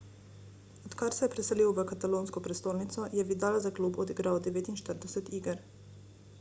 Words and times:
odkar 0.85 1.15
se 1.17 1.25
je 1.25 1.29
preselil 1.33 1.73
v 1.79 1.85
katalonsko 1.91 2.43
prestolnico 2.47 3.05
je 3.19 3.29
vidal 3.35 3.61
za 3.67 3.75
klub 3.81 4.03
odigral 4.07 4.43
49 4.51 5.35
iger 5.43 5.65